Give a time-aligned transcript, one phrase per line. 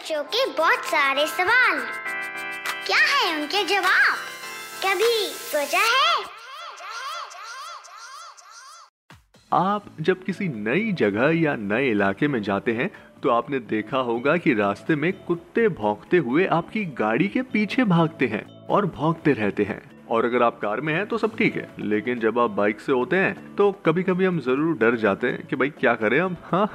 [0.00, 1.78] बच्चों के बहुत सारे सवाल।
[2.86, 4.16] क्या है उनके जवाब?
[4.84, 6.24] कभी सोचा है?
[9.52, 12.90] आप जब किसी नई जगह या नए इलाके में जाते हैं
[13.22, 18.26] तो आपने देखा होगा कि रास्ते में कुत्ते भौंकते हुए आपकी गाड़ी के पीछे भागते
[18.26, 21.68] हैं और भौंकते रहते हैं। और अगर आप कार में हैं तो सब ठीक है।
[21.78, 25.46] लेकिन जब आप बाइक से होते हैं तो कभी कभी हम ज़रूर डर जाते हैं
[25.46, 26.36] कि भाई क्या करें हम?
[26.44, 26.66] हाँ।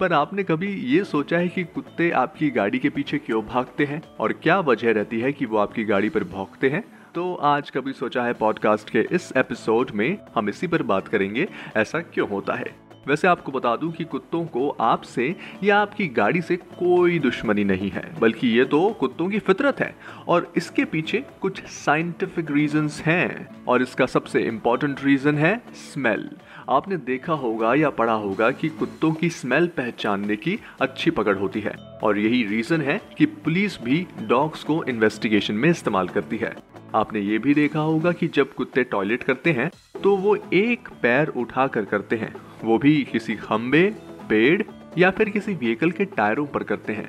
[0.00, 4.02] पर आपने कभी ये सोचा है कि कुत्ते आपकी गाड़ी के पीछे क्यों भागते हैं?
[4.20, 6.84] और क्या वजह रहती है कि वो आपकी गाड़ी पर भौंकते हैं?
[7.14, 11.48] तो आज कभी सोचा है पॉडकास्ट के इस एपिसोड में हम इसी पर बात करेंगे,
[11.76, 12.85] ऐसा क्यों होता है?
[13.06, 17.90] वैसे आपको बता दूँ कि कुत्तों को आपसे या आपकी गाड़ी से कोई दुश्मनी नहीं
[17.90, 19.94] है, बल्कि ये तो कुत्तों की फितरत है।
[20.28, 26.28] और इसके पीछे कुछ साइंटिफिक रीजंस हैं और इसका सबसे इम्पोर्टेंट रीजन है स्मेल
[26.68, 31.60] आपने देखा होगा या पढ़ा होगा कि कुत्तों की स्मेल पहचानने की अच्छी पकड़ होती
[31.60, 36.54] है, और यही रीजन है कि पुलिस भी डॉग्स को इन्वेस्टिगेशन में इस्तेमाल करती है।
[36.94, 39.70] आपने ये भी देखा होगा कि जब कुत्ते टॉयलेट करते हैं
[40.02, 42.34] तो वो एक पैर उठा कर करते हैं।
[42.66, 43.94] वो भी किसी खम्बे
[44.28, 44.62] पेड़
[44.98, 47.08] या फिर किसी व्हीकल के टायरों पर करते हैं।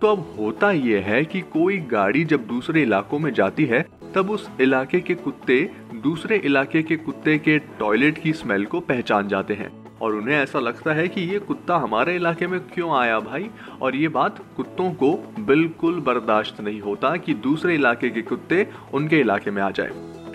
[0.00, 4.30] तो अब होता यह है कि कोई गाड़ी जब दूसरे इलाकों में जाती है, तब
[4.30, 5.70] उस इलाके के कुत्ते
[6.02, 10.58] दूसरे इलाके के कुत्ते के टॉयलेट की स्मेल को पहचान जाते हैं। और उन्हें ऐसा
[10.58, 13.50] लगता है कि ये कुत्ता हमारे इलाके में क्यों आया भाई?
[13.82, 19.20] और ये बात कुत्तों को बिल्कुल बर्दाश्त नहीं होता कि दूसरे इलाके के कुत्ते उनके
[19.20, 19.90] इलाके में आ जाए।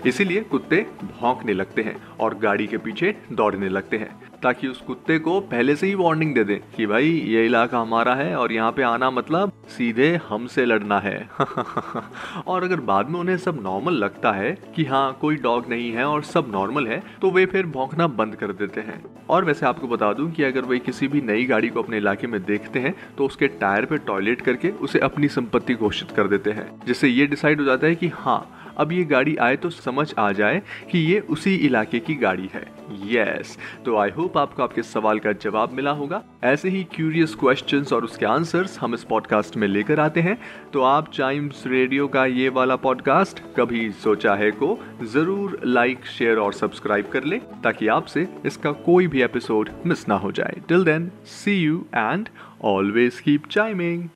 [0.05, 4.09] इसीलिए कुत्ते भौंकने लगते हैं और गाड़ी के पीछे दौड़ने लगते हैं,
[4.43, 8.15] ताकि उस कुत्ते को पहले से ही वार्निंग दे दें कि भाई, ये इलाका हमारा
[8.15, 11.17] है और यहाँ पे आना मतलब सीधे हमसे लड़ना है।
[12.47, 16.05] और अगर बाद में उन्हें सब नॉर्मल लगता है कि हाँ कोई डॉग नहीं है
[16.05, 19.87] और सब नॉर्मल है तो वे फिर भौंकना बंद कर देते हैं। और वैसे आपको
[19.87, 22.93] बता दूँ कि अगर वे किसी भी नई गाड़ी को अपने इलाके में देखते हैं
[23.17, 27.25] तो उसके टायर पे टॉयलेट करके उसे अपनी संपत्ति घोषित कर देते हैं, जिससे ये
[27.27, 30.61] डिसाइड हो जाता है कि हाँ अब ये गाड़ी आए तो समझ आ जाए
[30.91, 32.65] कि ये उसी इलाके की गाड़ी है।
[33.09, 37.93] यस तो आई होप आपको आपके सवाल का जवाब मिला होगा। ऐसे ही क्यूरियस क्वेश्चंस
[37.93, 40.37] और उसके आंसर्स हम इस पॉडकास्ट में लेकर आते हैं।
[40.73, 46.37] तो आप चाइम्स रेडियो का ये वाला पॉडकास्ट कभी सोचा है को ज़रूर लाइक शेयर
[46.37, 50.83] और सब्सक्राइब कर ले, ताकि आपसे इसका कोई भी एपिसोड मिस ना हो जाए। Till
[50.83, 52.29] then see you and
[52.65, 54.07] always keep chiming